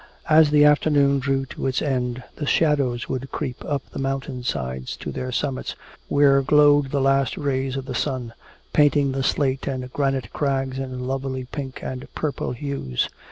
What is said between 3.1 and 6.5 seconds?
creep up the mountain sides to their summits where